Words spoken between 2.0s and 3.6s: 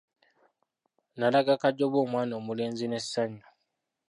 omwana omulenzi n'essanyu.